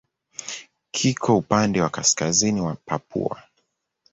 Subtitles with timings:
[0.91, 3.43] Kiko upande wa kaskazini wa Papua.